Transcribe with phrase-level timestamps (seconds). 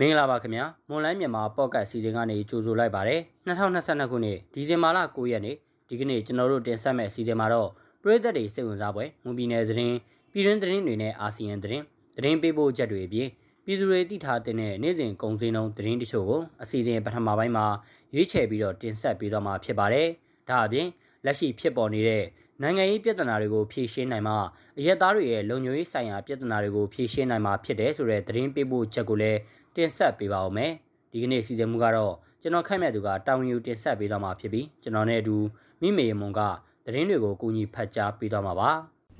[0.00, 5.56] မင်္ဂလာပါခင်ဗျာမွန်လိုင်းမြန်မာပေါ့ကတ်စီစဉ်ကနေကြိုဆိုလိုက်ပါတယ်2022ခုနှစ်ဒီဇင်ဘာလ9ရက်နေ့
[5.88, 7.68] ဒီကနေ့ကျွန်တော်တို့တင်ဆက်မယ့်အစီအစဉ်မှာတော့
[8.02, 9.96] ပြည်သက်တွေစိတ်ဝင်စားပွဲမွန်ပြည်နယ်သတင်း
[10.32, 11.84] ပြည်တွင်းသတင်းတွေနဲ့အာဆီယံသတင်း
[12.16, 13.28] သတင်းပေးပို့ချက်တွေအပြင်
[13.64, 17.66] ပြည်သူတွေသိထားတဲ့နေ့စဉ်ကုန်စည်နှုန်းသတင်းတချို့ကိုအစီအစဉ်ပထမပိုင်းမှာ
[18.14, 20.08] ရွေးချယ်ပြီးတော့တင်ဆက်ပေးသွားမှာဖြစ်ပါတယ်
[20.48, 20.88] ဒါအပြင်
[21.24, 22.24] လက်ရှိဖြစ်ပေါ်နေတဲ့
[22.62, 24.34] နိုင်ငံရေးပြဿနာတွေကိုဖြေရှင်းနိုင်မှ
[24.78, 29.40] အရက်သားတွေရဲ့လုံခြုံရေးဆိုင်ရာပြဿနာတွေကိုဖြေရှင်းနိုင်မှာဖြစ်တယ်ဆိုတဲ့သတင်းပေးပို့ချက်ကိုလည်း
[29.76, 30.72] တင်ဆက်ပေးပါဦးမယ်
[31.12, 35.36] ဒီကနေ့စီစဉ်မှုကတော့ကျွန်တော်ခန့်မှတ်သူကတောင်ယူတင်ဆက်ပေးသွားမှာဖြစ်ပြီးကျွန်တော်နဲ့အတူ
[35.80, 36.40] မိမေမွန်က
[36.84, 38.70] သတင်းတွေကိုကူညီဖတ်ကြားပေးသွားမှာပါ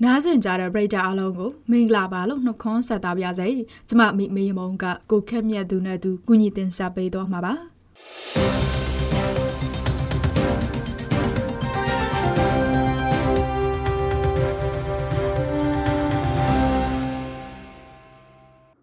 [0.03, 3.47] နားဆင်ကြတဲ့ပရိသတ်အားလုံးကိုမင်္ဂလာပါလို့နှုတ်ခွန်းဆက်သပါရစေ
[3.89, 8.64] ကျမမိမေမုံကကိုခက်မြတ်သူနဲ့သူကူညီတင်ဆက်ပေးသွားမှာပါ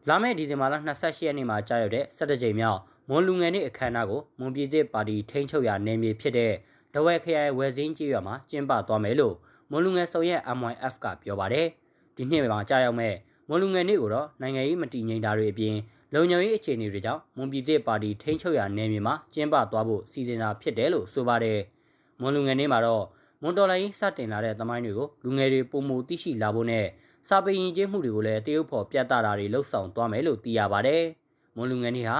[0.09, 6.53] လာမယ့်ဒီဇင်ဘာလ28ရက်နေ့မှာကြာရောက်တဲ့17ကြိမ်မြောက်မွန်လူငယ်နေ့အခမ်းအနားကိုမွန်ပြည်သစ်ပါတီထိန်းချုပ်ရာနယ်မြေဖြစ်တဲ့
[6.95, 9.35] ဒဝဲခရိုင်ဝယ်စင်းကြီးရွာမှာကျင်းပသွားမယ်လို့
[9.71, 11.67] မွန်လူငယ်ဆောင်ရွက် MYF ကပြောပါတယ်။
[12.17, 13.15] ဒီနှစ်မှာကြာရောက်မဲ့
[13.49, 15.77] မွန်လူငယ်နေ့ကိုတော့နိုင်ငံရေးမတည်ငြိမ်တာတွေအပြင်
[16.15, 21.59] လုံခြုံရေးအခြေအနေတွေကြောင့်မွန်ပြည်သစ်ပါတီထိန်းချုပ်ရာနယ်မြေမှာကျင်းပသွားဖို့စီစဉ်တာဖြစ်တယ်လို့ဆိုပါတယ်။
[22.21, 23.05] မွန်လူငယ်နေ့မှာတော့
[23.43, 26.87] မွန်တော်လိုင်းစတင်လာတဲ့သမိုင်းတွေကိုလူငယ်တွေပုံမူသိရှိလာဖို့နဲ့
[27.29, 31.03] စာပေရင်ကျေးမှုတွေကိုလည်းတရုတ်ဖော်ပြသတာတွေလှုပ်ဆောင်သွားမယ်လို့သိရပါတယ်။
[31.57, 32.19] မွန်လူငယ်နေ့ဟာ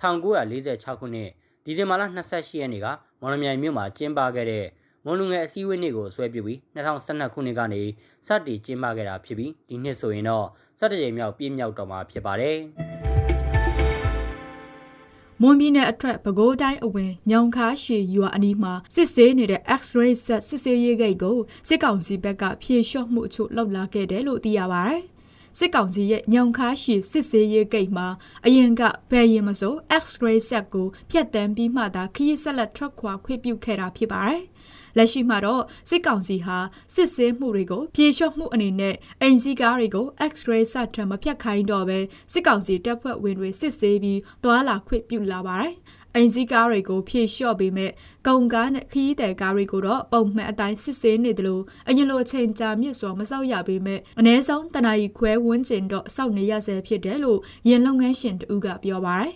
[0.00, 1.30] 1946ခုနှစ်
[1.64, 2.86] ဒီဇင်ဘာလ28ရက်နေ့က
[3.20, 4.66] မော်လမြိုင်မြို့မှာကျင်းပခဲ့တဲ့
[5.04, 7.82] မွန်လူငယ်အစည်းအဝေးနေ့ကိုဆွဲပြုပြီး2012ခုနှစ်ကနေ
[8.26, 10.46] စတင်ကျင်းပခဲ့တာဖြစ်ပြီးဒီနှစ်ဆိုရင်တော့
[10.80, 12.58] 17ကြိမ်မြောက်ပြည့်မြောက်တော့မှာဖြစ်ပါတယ်။
[15.46, 25.02] မွန်ပြည်နယ်အထက်ပဲခူးတိုင်းအဝင်ညောင်ခါရှည်ရွာအနီးမှာစစ်ဆေးနေတဲ့ X-ray ဆက်စစ်ဆေးရေးဂိတ်ကိုစစ်ကောင်စီဘက်ကဖြေလျှော့မှုအချို့လုပ်လာခဲ့တယ်လို့သိရပါတယ်။
[25.58, 28.06] စစ်ကောင်စီရဲ့ညောင်ခါရှည်စစ်ဆေးရေးဂိတ်မှာ
[28.46, 34.42] အရင်ကဘယ်ရင်မဆို X-ray ဆက်ကိုဖျက်တမ်းပြီးမှသာခရီးဆက်လက်ထွက်ခွာခွင့်ပြုခဲ့တာဖြစ်ပါတယ်။
[34.96, 36.58] လက်ရှိမှာတော့စစ်ကောင်စီဟာ
[36.94, 41.98] စစ်ဆေးမှုတွေကိုပြေလျှော့မှုအနေနဲ့အိမ်စီးကားတွေကို X-ray စထမဖြတ်ခိုင်းတော့ပဲ
[42.32, 45.74] စစ်ကောင်စီတပ်ဖွဲ့ဝင်တွေစစ်ဆေးပြီးသွာလာခွင့်ပြုလာပါတယ်။
[46.16, 47.90] အင်စီကားတွေကိုဖြည့်လျှော့ပေးမဲ့
[48.26, 57.38] ကုန်ကားနဲ့ခီးတဲ့ကားတွေကိုတော့ပုံမှန်အတိုင်းစစ်ဆေးနေတယ်လို့အရင်လိုအချိန်ကြာမြင့်စွာမစောက်ရပေးမဲ့အ ਨੇ ဆုံးတနာရီခွဲဝန်းကျင်တော့စောက်နေရဆဲဖြစ်တယ်လို့
[57.68, 59.32] ရန်လုပ်ငန်းရှင်တူကပြောပါတယ်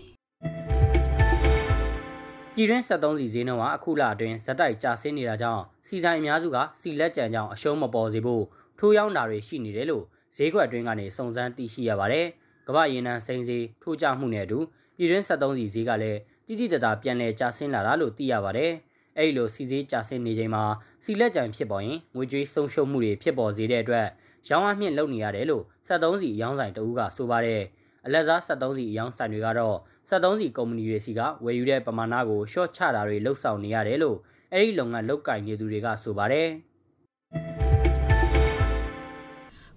[2.55, 8.45] ပြည်တွင်း73စီဈေးနှုန်းဟာအခုလအတွင်းဇက်တိုက်ကျဆင်းနေတာကြောင့်စီဆိုင်အများစုကစီလက်ကြံကြောင့်အရှုံးမပေါ်စေဖို့
[8.79, 10.05] ထိုးရောင်းတာတွေရှိနေတယ်လို့
[10.37, 12.27] ဈေးကွက်အတွင်းကနေစုံစမ်းသိရှိရပါတယ်။
[12.67, 14.59] ကမ္ဘာရေနံစိန်ဈေးထိုးကျမှုနဲ့အတူ
[14.99, 16.19] ပြည်တွင်း73စီဈေးကလည်း
[16.49, 18.73] တိတိတသားပြန်လည်ကျဆင်းလာတာလို့သိရပါတယ်။
[19.19, 20.65] အဲဒီလိုစီဈေးကျဆင်းနေချိန်မှာ
[21.05, 24.07] စီလက်ကြံဖြစ်ပေါ်ရင်ငွေကြေးဆုံးရှုံးမှုတွေဖြစ်ပေါ်စေတဲ့အတွက်
[24.49, 27.63] ရောင်းအားမြင့်လုပ်နေရတယ်လို့73စီရောင်းဆိုင်တအူးကဆိုပါတယ်။
[28.07, 29.77] အလက်စား73စီရောင်းဆိုင်တွေကတော့
[30.11, 34.17] 73စီကုမ္ပဏီတွေစီကဝယ်ယူတဲ့ပမာဏကို short ချတာတွေလှုပ်ဆောင်နေရတယ်လို့
[34.53, 36.49] အဲ့ဒီလုပ်ငန်းလုပ်ကင်နေသူတွေကဆိုပါတယ်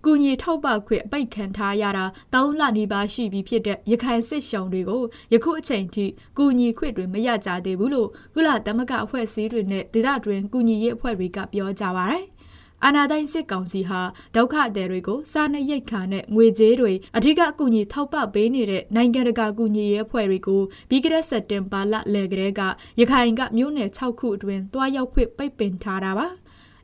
[0.05, 5.03] ကူညီထောက်ပခွင့်အပိတ်ခံထားရတာ၃လနီးပါးရှိပြီဖြစ်တဲ့ရခိုင်စစ်ရှောင်တွေကို
[5.33, 6.05] ယခုအချိန်ထိ
[6.37, 12.25] ကူညီခွင့်တွေမရကြသေးဘူးလို့ကုလသမဂ္ဂအဖွဲ့အစည်းတွေနဲ့ဒေသတွင်းကူညီရေးအဖွဲ့တွေကပြောကြပါရယ်။
[12.85, 14.01] အာနာတိုင်းစစ်ကောင်စီဟာ
[14.35, 22.61] ဒုက္ခသည်တွေကိုစားနပ်ရိက္ခာနဲ့ငွေကြေးတွေအထူးအကူအညီထောက်ပံ့ပေးနေတဲ့နိုင်ငံတကာကူညီရေးအဖွဲ့တွေကိုပြီးခဲ့တဲ့စက်တင်ဘာလလယ်ကလေးက
[22.99, 26.27] ရခိုင်ကမြို့နယ်6ခုအတွင်းတွားရောက်ခွင့်ပိတ်ပင်ထားတာပါ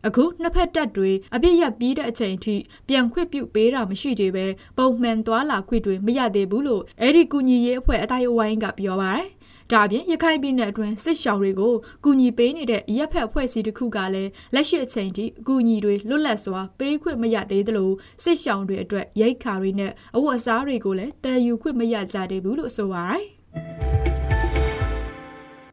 [0.07, 2.56] အခုနှစ်ဖက်တပ်တွေအပြစ်ရပြီးတဲ့အချိန်အထိ
[2.88, 4.45] ပြန်ခွင့်ပြုပေးတာမရှိသေးပဲ
[4.78, 9.28] ပုံမှန်သွာလာခွင့်တွေမရသေးဘူးလို့အဲ့ဒီကူညီရေးအဖွဲ့အတိုင်းအဝိုင်းကပြောပါတယ်
[9.72, 11.73] ဒါအပြင်ရခိုင်ပြည်နယ်အတွင်းစစ်ရှောင်တွေကို
[12.03, 17.91] ကူညီပေးနေတဲ့ရပ်ဖက်အဖွဲ့အစည်းတစ်ခုကလည်းလက်ရှိအချိန်ထိအကူအညီတွေလွတ်လပ်စွာပေးခွင့်မရသေးသလို
[18.24, 23.87] စစ်ရှောင်တွေအတွက်ရိတ်ခါတွေနဲ့အဝတ်အစားတွေကိုလည်းတည်ယူခွင့်မရကြသေးဘူးလို့ဆိုပါတယ်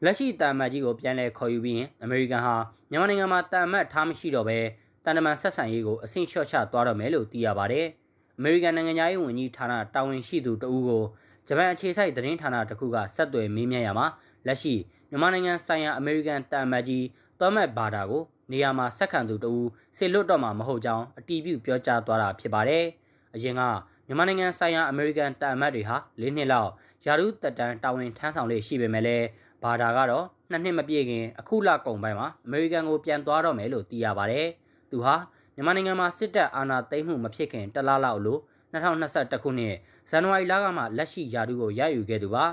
[0.05, 2.55] လက်ရှိတာမတ်ကြီးကိုပြန်လည်ခေါ်ယူပြီးရင်အမေရိကန်ဟာ
[2.91, 4.59] မြန်မာနိုင်ငံမှာတာမတ်ထားမရှိတော့ဘဲ
[5.05, 7.87] တန်တမန်ဆက်ဆံရေးကိုအဆင့်လျှော့ချသွားတော့မယ်လို့သိရပါတယ်။
[8.39, 11.03] အမေရိကန်နိုင်ငံသားရေးဝန်ကြီးဌာနတာဝန်ရှိသူတဦးကို
[11.47, 14.07] ဂျပန်အခြေစိုက်သတင်းဌာနတစ်ခုကဆက်သွယ်မေးမြန်းရမှာ
[14.47, 14.75] လက်ရှိ
[15.11, 17.05] မြန်မာနိုင်ငံဆိုင်ရာအမေရိကန်တာမတ်ကြီး
[17.41, 18.23] သောမတ်ဘာဒါကို
[18.53, 19.67] နေရာမှာဆက်ခံသူတဦး
[19.97, 22.85] ဆေလွတ်တော့မှာမဟုတ်ကြောင်းအတီးပြုပြောကြားသွားတာဖြစ်ပါတယ်။
[23.35, 23.63] အရင်က
[24.07, 26.71] မြန်မာနိုင်ငံဆိုင်ရာအမေရိကန်တာမတ်တွေဟာ၄နှစ်လောက်
[27.07, 29.27] ယာရုတက်တန်းတာဝန်ထမ်းဆောင်လေရှိပေမဲ့လည်း
[29.63, 34.47] ဘာဒါကတော့နှစ်နှစ်မပြည့်ခင်အခုလကုန်ပိုင်းမှာအမေရိကန်ကိုပြန်သွားတော့မယ်လို့သိရပါတယ်။
[34.91, 35.15] သူဟာ
[35.55, 38.41] မြန်မာနိုင်ငံမှာစစ်တပ်အာဏာသိမ်းမှုမဖြစ်ခင်တလားလောက်လို့
[38.73, 39.75] 2021ခုနှစ်
[40.11, 42.45] ဇန်နဝါရီလကမှလက်ရှိယာတုကိုရယူခဲ့သူပါ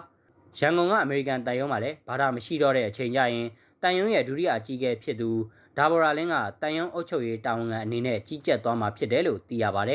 [0.57, 3.47] ရန်ကုန်ကအမေရိကန်တန်ယုံမှာလည်းဘာသာမရှိတော့တဲ့အချိန်ကျရင်
[3.81, 5.29] တန်ယုံရဲ့ဒုတိယအကြီးအကဲဖြစ်သူ
[5.77, 9.91] ဒါဘော်ရာလင်းကတန်ယုံအုပ်ချုပ်ရေးတာဝန်ခံအနေနဲ့ကြီးကြပ်သွားမှာဖြစ်တယ်လို့သိရပါတ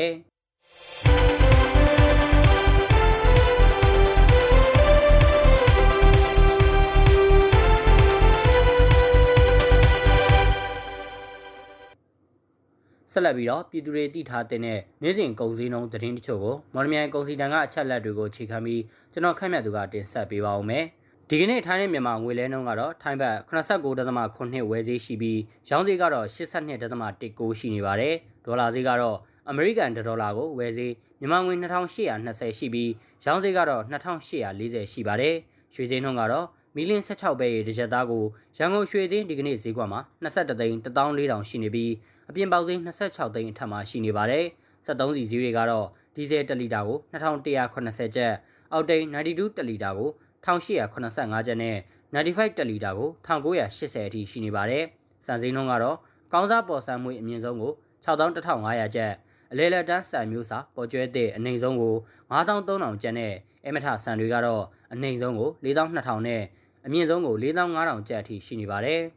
[13.11, 14.79] ဆက်လက်ပြီးတော့ပြည်သူတွေတည်ထားတဲ့နေ့
[15.17, 18.81] စဉ်ကုန်စည်နှုန်းသတင်းတချို့ကိုမော်လမြိုင်ကုန်စည်တန်းကအချက်လက်တွေကိုခြေခံပြီး
[19.13, 20.85] ကျွန်တော်ခန့်မှတ်သူကတင်ဆက်ပေးပါဦးမယ်။
[21.29, 25.39] ဒီကနေ့ထိုင်းနဲ့မြန်မာငွေလဲနှုန်းကတော့ထိုင်းဘတ်89.9ဝယ်ဈေးရှိပြီး
[25.69, 28.13] ရောင်းဈေးကတော့82.19ရှိနေပါတယ်။
[28.45, 29.17] ဒေါ်လာဈေးကတော့
[29.49, 32.91] အမေရိကန်ဒေါ်လာကိုဝယ်ဈေးမြန်မာငွေ2820ရှိပြီး
[33.25, 35.35] ရောင်းဈေးကတော့2840ရှိပါတယ်။
[35.73, 38.23] ရွှေဈေးနှုန်းကတော့မီလင်း16ပဲရေတစ်ချက်သားကို
[38.57, 41.91] ရန်ကုန်ရွှေသိန်းဒီကနေ့ဈေးကွက်မှာ23သိန်း14000ရှိနေပြီး
[42.29, 44.45] အပြင်ပေါက်ဈေး26သိန်းအထက်မှာရှိနေပါတယ်။
[44.87, 48.33] 73စီဈေးတွေကတော့ဒီဇယ်1လီတာကို2180ကျပ်
[48.73, 50.09] အောက်တိန်92တလီတာကို
[50.45, 51.77] 1885ကျပ်နဲ့
[52.13, 54.83] 95တလီတာကို1980အထိရှိနေပါတယ်။
[55.25, 55.97] စံစည်းနှုန်းကတော့
[56.33, 57.73] ကောင်းစားပေါ်ဆန်းမွေးအမြင့်ဆုံးကို
[58.05, 59.13] 61,500ကျပ်
[59.51, 61.95] အလဲလက်တန်းဆန်မျိုးစာပေါ်ကျွဲတဲ့အနိုင်ဆုံးကို
[62.31, 63.33] 9300ကျပ်နဲ့
[63.65, 64.63] အမထဆန်တွေကတော့
[64.93, 66.43] အနိုင်ဆုံးကို4200နဲ့
[66.85, 69.01] အမြင့်ဆုံးကို4500ကျပ်အထိရှိနေပါတယ်။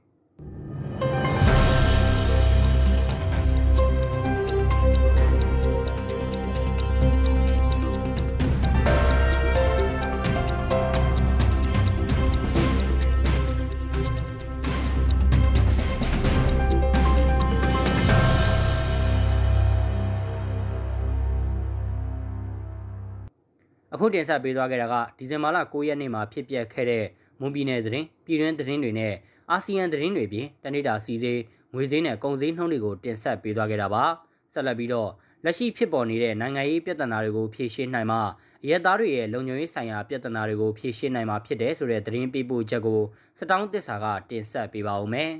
[24.00, 27.04] အခုတင်ဆက်ပေးသွားခဲ့တာကဒီဇင်ဘာလ9ရက်နေ့မှာဖြစ်ပျက်ခဲ့တဲ့
[27.40, 29.14] မွန်ပြည်နယ်သတင်းပြည်တွင်းသတင်းတွေနဲ့
[29.50, 31.40] အာဆီယံသတင်းတွေပြင်တနိဒာစီစေး
[31.74, 34.04] ငွေစည်းနဲ့ကုန်စည်နှုန်းတွေကိုတင်ဆက်ပေးသွားခဲ့တာပါ
[34.52, 35.10] ဆက်လက်ပြီးတော့
[35.44, 38.18] လက်ရှိဖြစ်ပေါ်နေတဲ့နိုင်ငံရေးပြဿနာတွေကိုဖြေရှင်းနိုင်မှ
[38.64, 43.00] အရက်သားတွေရဲ့လုံခြုံရေးဆိုင်ရာပြဿနာတွေကိုဖြေရှင်းနိုင်မှာဖြစ်တယ်ဆိုတဲ့သတင်းပေးပို့ချက်ကို
[43.38, 45.30] စတောင်းသစ္စာကတင်ဆက်ပေးပါဦးမယ်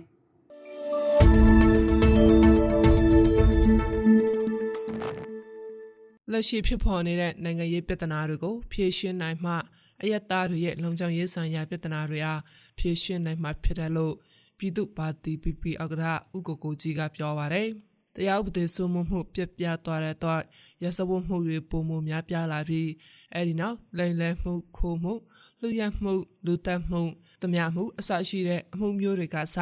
[6.32, 9.52] လက်ရှိဖြစ်ပေါ်နေတဲ့နိုင်ငံရေးပြဿနာတွေကိုဖြေရှင်းနိုင်မှ
[10.02, 12.40] အယက်သားတွေရဲ့လုံခြုံရေးဆိုင်ရာပြဿနာတွေအား
[12.78, 14.14] ဖြေရှင်းနိုင်မှာဖြစ်တယ်လို့
[14.58, 16.06] ပြည်သူ့ပါတီ PP ဥက္ကဋ္ဌ
[16.36, 17.68] ဥကိုကိုကြီးကပြောပါတယ်။
[18.16, 20.42] တရားဥပဒေစိုးမိုးမှုပြက်ပြားသွားတဲ့တော့
[20.82, 22.88] ရစဝတ်မှုတွေပုံမှုများပြားလာပြီး
[23.34, 25.14] အဲဒီနောက်လိမ်လည်မှုခိုးမှု
[25.60, 26.12] လူရမှု
[26.46, 27.02] လူတက်မှု
[27.42, 29.56] တမျှမှုအစရှိတဲ့အမှုမျိုးတွေကစ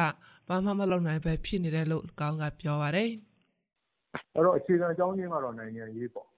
[0.47, 3.09] ဘာမှမလုပ်နိုင်ပဲဖြစ်နေတယ်လို့ကောင်းကပြောပါတယ်။
[4.35, 6.29] အဲ့တော့အခြေခံအကြောင်းရင်းကတော့နိုင်ငံရေးပေါ့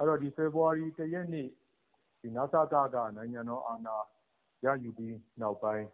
[0.00, 1.48] အဲ့တော့ဒီဖေဖော်ဝါရီ၁ရက်နေ့
[2.20, 3.96] ဒီနစကကနိုင်ငံတော်အာဏာ
[4.64, 5.86] ရယူပြီးနောက်ပိုင်း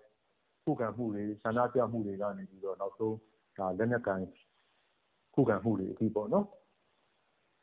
[0.64, 3.16] ခုခံမှုတွေဆန္ဒပြမှုတွေကနေပြီးတော့နောက်ဆုံး
[3.58, 4.20] ဒါလက်နက်ကန်
[5.34, 6.46] ခုခံမှုတွေအထိပေါ့နော်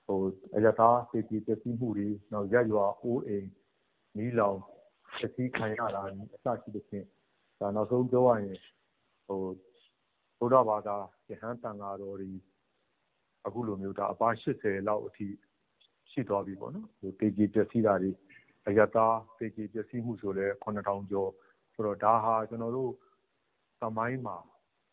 [0.06, 0.20] ဟို
[0.56, 3.48] အရသာစေတီပစ္စည်းမှုတွေနောက်ရရွာအိုးအိမ်
[4.18, 4.60] နီးလောင်
[5.20, 7.06] ပစ္စည်းခံရတာအစရှိတဲ့ဖြင့်
[7.60, 8.60] ဒါနောက်ဆုံးပြောရရင်
[9.28, 9.42] ဟို
[10.38, 10.98] ဘုရားဘာသာ
[11.30, 12.32] ယဟန်တန်ဃာတော်တွေ
[13.46, 15.28] အခုလိုမျိုးဒါအပါ80လောက်အထိ
[16.14, 16.88] ရှိသွားပြီပေါ့နော်။
[17.20, 18.12] သေကျေပျက်စီးတာတွေ
[18.68, 21.32] အရပ်သားသေကျေပျက်စီးမှုဆိုလည်း၇,၀၀၀ကျော်
[21.74, 22.92] ဆိုတော့ဒါဟာကျနော်တို့
[23.82, 24.38] သမိုင်းမှာ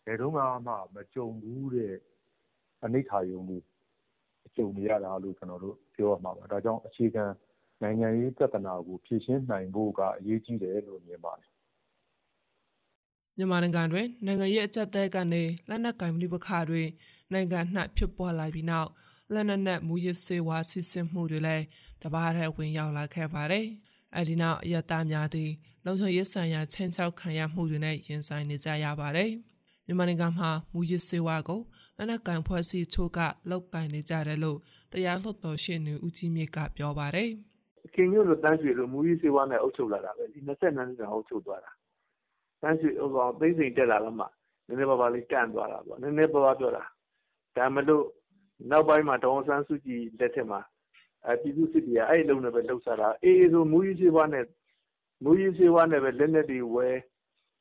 [0.04, 1.94] ဘယ်တုန်းကမှမကြုံဖူးတဲ့
[2.84, 3.58] အနိဋာရုံတွေ
[4.56, 7.24] ကြုံနေရတာလို့ကျနော်တို့ပြောရမှာပါ။ဒါကြောင့်အခြေခံ
[7.82, 11.50] နိုင်ငံရေးပြဿနာကိုဖြေရှင်းနိုင်ဖို့ကအရေးကြီးတယ်လို့မြင်ပါတယ်။
[13.36, 16.82] မြန်မာနိုင်ငံတွင်နိုင်ငံရေးအကျပ်အတည်းကနေလက်နက်ကိုင်ပဋိပက္ခတွေ
[17.32, 18.90] နိုင်ငံအနှံ့ဖြစ်ပွားလာပြီးနောက်
[19.34, 21.64] လက်နက်နဲ့မူရစ်စေဝါစစ်စစ်မှုတွေလည်း
[22.02, 23.66] တပါးထဲဝင်ရောက်လာခဲ့ပါတယ်။
[24.16, 25.50] အဲဒီနောက်အယက်သားများသည်
[25.84, 29.30] လုံခြုံရေးဆိုင်ရာချင်းချောက်ခံရမှုတွေနဲ့ရင်ဆိုင်နေကြရပါတယ်။
[29.86, 31.60] မြန်မာနိုင်ငံမှာမူရစ်စေဝါကို
[31.96, 33.18] လက်နက်ကန်ဖွဲ့စည်းချို့က
[33.50, 34.58] လောက်ကင်နေကြတယ်လို့
[34.92, 37.28] တရားလွှတ်တော်ရှင်းနေဦးကြီးမြင့်ကပြောပါတယ်။
[37.94, 41.70] ခင်မျိုးလိုတန်းရွှေလိုမူရစ်စေဝါနဲ့အုပ်ချုပ်လာတာပဲဒီ20နှစ်ကြာအုပ်ချုပ်သွားတာ။
[42.62, 44.26] တန်းရွှေဟိုကောင်သိစိန်တက်လာတော့မှ
[44.66, 46.84] နည်းနည်းပါးပါးလေးတန့်သွားတာပေါ့နည်းနည်းပါးပါးပြောတာ
[47.56, 48.04] ဒါမလို့
[48.70, 50.60] နောက်ပိုင်းမှာဒေါ်အောင်ဆန်းစုကြည်လက်ထက်မှာ
[51.40, 54.44] ပြည်သူ့စစ်တွေကအဲဒီအလုပ်နဲ့ပဲလုပ်စားတာ။အေးဆိုမူးယစ်ဆေးဝါးနဲ့
[56.04, 56.96] ပဲလက်နက်တွေဝယ်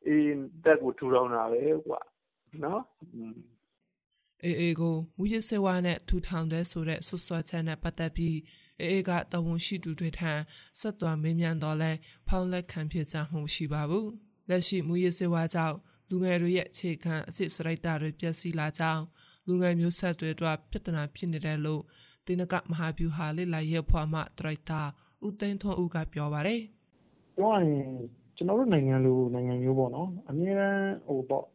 [0.08, 0.32] အေး
[0.64, 1.94] တပ်ကိုထူထောင်တာပဲကွ။
[2.64, 2.82] နော်။
[4.44, 8.38] အေအေကိုမူးယစ်ဆေးဝါးနဲ့ထူထောင်တယ်ဆိုတဲ့စွပ်စွဲချက်နဲ့ပတ်သက်ပြီး
[8.80, 10.32] အေအေကတာဝန်ရှိသူတွေထံ
[10.80, 11.92] ဆက်သွယ်မေးမြန်းတော့လဲ
[12.28, 14.08] ဖောင်းလက်ခံဖြစ်ကြမှုရှိပါဘူး။
[14.50, 15.78] လက်ရှိမူးယစ်ဆေးဝါးကြောင့်
[16.10, 19.04] လူငယ်တွေရဲ့အခြေခံအစစ်စရိုက်တာတွေပျက်စီးလာကြောင်း
[19.50, 21.82] လူငယ်မျိုးဆက်တွေအတွက်ပြဿနာဖြစ်နေတယ်လို့
[22.26, 24.82] တင်းနကမဟာဗျူဟာလေးလာရဲ့ဖွာမှဒရိုက်တာ
[25.26, 26.62] ဦးသိန်းထွန်းဦးကပြောပါတယ်။
[27.38, 27.90] ပြောရရင်
[28.36, 31.46] ကျွန်တော်တို့နိုင်ငံလိုနိုင်ငံမျိုးပေါ့နော်အများအားဟိုပေါ့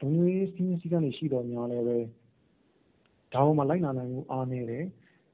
[0.00, 1.96] လူမျိုးရေးစီးစီးကနေရှိတော်များလည်းပဲ
[3.32, 4.84] ဒါမှမလိုက်နာနိုင်မှုအားနေတယ်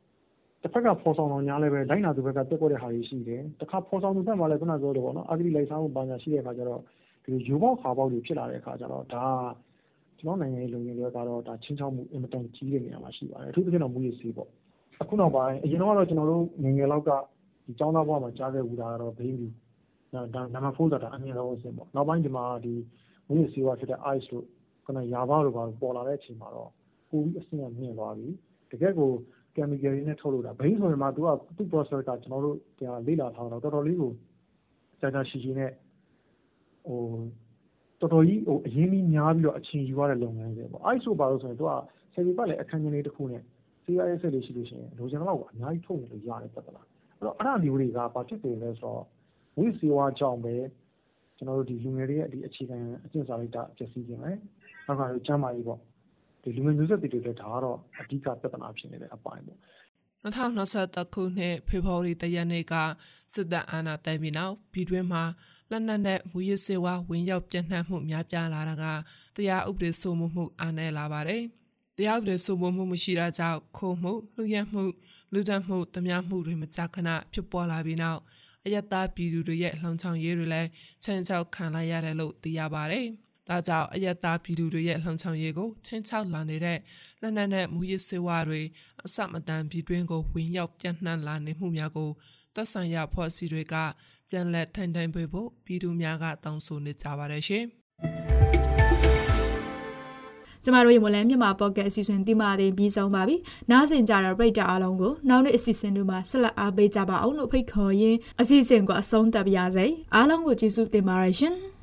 [0.62, 6.80] ။တစ်ဖက်ကဖော်ဆောင်တော်များလည်းပဲလိုက်နာသူဘက်ကပြက်ကွက်တဲ့ဟာတွေရှိတယ်။တစ်ခါဖော်ဆောင်သူဘက်မှာလည်းခုနပြောတယ်ပေါ့နော်အဂတိလိုက်စားမှုပါညာရှိတဲ့အခါကျတော့
[7.24, 9.24] ဒီယူပေါက်ခါပေါက်တွေဖြစ်လာတဲ့အခါကျတော့ဒါ
[9.67, 9.67] ကျွ
[10.22, 14.48] န်တော်နိုင်ငံရေးလုံခြုံရေးကတော့ဒါချင်းချောက်မှု အင်မတန်ကြီးတဲ့နေရာမှာ ရှိပါတယ် အထူးသဖြင့်တော့ မူရစီပေါ့
[15.02, 17.10] အခုနောက်ပိုင်း အရင်တော့ ကျွန်တော်တို့ငငယ်လောက်က
[17.66, 19.48] ဒီចောင်းသားဘဝမှာ ကြားခဲ့ဘူးတာကတော့ဘေးလူ
[20.34, 22.75] ဒါနံပါတ် 4 ဆိုတာ အမြင်ဆုံးအဆင့်ပေါ့ နောက်ပိုင်း ဒီမှာဒီ
[23.28, 24.46] မူရစီဝါဖြစ်တဲ့ ice လို့
[24.84, 26.70] ခုနရာဘာလို့ပါပေါ်လာတဲ့အချိန်မှာတော့
[27.10, 28.28] ပိုပြီး အဆင့်က မြင့်သွားပြီ
[28.70, 29.10] တကယ်ကို
[29.54, 32.56] chemical တွေနဲ့ ထုတ်လုပ်တာ ဘိန်းဆိုရင်မှ သူကသူ့ process က ကျွန်တော်တို့
[33.06, 34.12] လေ့လာထားတော့တော်တော်လေးကို
[35.00, 35.70] ကြာကြာရှည်ရှည်နဲ့
[36.87, 37.00] ဟို
[38.00, 41.72] တော်တော်ကြီးဟိုအရင်းကြီးများပြီးတော့အချိန်ယူရတဲ့လုပ်ငန်းတွေပေါ့အဲ့ဆိုပါလို့ဆိုရင်သူက
[42.12, 43.42] ဆယ်ပေပတ်လည်းအခန်းကြီးလေးတစ်ခုနဲ့
[43.84, 46.82] CIS လေးရှိလို့ရှိရင်လိုချင်တော့အများကြီးထုတ်နေလို့ရတယ်ပြဿနာ
[47.16, 49.02] အဲ့တော့အဲ့ဒါမျိုးတွေကဘာဖြစ်နေလဲဆိုတော့
[49.58, 50.54] ဝိစီဝါကြောင့်ပဲ
[51.36, 54.30] ကျွန်တော်တို့ဒီလူငယ်တွေရဲ့ဒီအခြေခံအကျင့်စာရိတ္တပျက်စီးခြင်းပဲ
[54.86, 55.80] နောက်ကကျမ်းမာရေးပေါ့
[56.42, 59.58] ဒီလူငယ်မျိုးဆက်တွေတွေဒါကတော့အဓိကပြဿနာဖြစ်နေတဲ့အပိုင်းပေါ့
[60.37, 62.75] 2023ခုနှစ်ဖေဖော်ဝါရီလရက်နေ့က
[63.32, 65.23] စစ်တပ်အာဏာသိမ်းပြီးနောက်ပြည်တွင်းမှာ
[65.70, 68.85] လက်နက်နဲ့မူရစ်စေဝါဝင်ရောက်ပြန့်နှံ့မှုများပြားလာတာက
[69.37, 71.42] တရားဥပဒေစိုးမိုးမှုအားနည်းလာပါတယ်။
[71.97, 74.82] တရားဥပဒေစိုးမိုးမှုမရှိတာကြောင့်ခုံမှုလူရဲမှု
[75.32, 78.20] လူဒတ်မှုတများမှုတွေမကြာခဏဖြစ်ပေါ်လာပြီးနောက်
[78.64, 80.68] အယက်သားပြည်သူတွေရဲ့လှုံ့ဆော်ရေးတွေလည်း
[81.04, 83.06] ချမ်းချောက်ခံလိုက်ရတယ်လို့သိရပါတယ်။
[83.48, 86.78] ဒါကြောင့်အယက်သားပြည်သူတွေရဲ့လှုံ့ဆော်ရေးကိုချင်းချောက်လာနေတဲ့
[87.20, 88.60] လက်နက်နဲ့မူရစ်စေဝါတွေ
[89.04, 92.10] အစမတန်ပြည်တွင်းကိုဝင်ရောက်ပြန့်နှံ့လာနေမှုများကို
[92.54, 93.74] သက်ဆိုင်ရာဖွဲ့စည်းတွေက
[94.30, 97.64] ပြန်လည်ထိုင်ထိုင်ပေးဖို့ပြည်သူများကတောင်းဆိုနေကြပါတယ်ရှင်။
[100.64, 103.36] ကျမတို့ရေမလန်းမြန်မာပေါ့ကတ်အစီအစဉ်တိမာတင်ပြီးဆုံးပါပြီ။
[103.70, 111.56] နားဆင်ကြတဲ့ပရိသတ်အားလုံးကိုနောက်နေ့အစီအစဉ်တွေမှာဆက်လက်အားပေးကြပါအောင်လို့ဖိတ်ခေါ်ရင်းအစီအစဉ်ကိုအဆုံးသတ်ပါရစေ။အားလုံးကိုကျေးဇူးတင်ပါတယ်ရှင်။